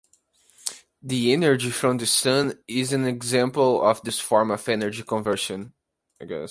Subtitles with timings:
[1.03, 5.73] The energy from the Sun is an example of this form of energy conversion.